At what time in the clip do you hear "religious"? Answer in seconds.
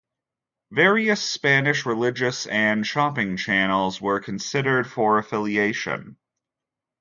1.85-2.47